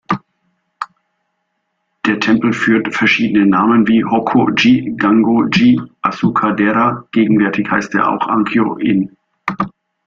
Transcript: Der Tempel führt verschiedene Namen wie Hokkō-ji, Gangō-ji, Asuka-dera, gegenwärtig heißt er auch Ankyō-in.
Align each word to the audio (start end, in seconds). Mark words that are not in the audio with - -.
Der 2.07 2.19
Tempel 2.19 2.53
führt 2.53 2.91
verschiedene 2.91 3.45
Namen 3.45 3.87
wie 3.87 4.03
Hokkō-ji, 4.03 4.95
Gangō-ji, 4.97 5.79
Asuka-dera, 6.01 7.07
gegenwärtig 7.11 7.69
heißt 7.69 7.93
er 7.93 8.09
auch 8.09 8.27
Ankyō-in. 8.27 9.15